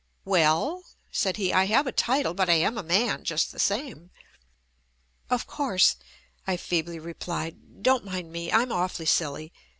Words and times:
5" 0.25 0.25
"Well," 0.31 0.83
said 1.11 1.37
he, 1.37 1.53
"I 1.53 1.65
have 1.65 1.85
a 1.85 1.91
title 1.91 2.33
but 2.33 2.49
I 2.49 2.53
am 2.53 2.75
a 2.75 2.81
man 2.81 3.23
just 3.23 3.51
the 3.51 3.59
same." 3.59 4.09
"Of 5.29 5.45
course," 5.45 5.95
I 6.47 6.57
feebly 6.57 6.97
replied, 6.97 7.83
"don't 7.83 8.03
mind 8.05 8.31
me, 8.31 8.51
I'm 8.51 8.71
awfully 8.71 9.05
silly. 9.05 9.53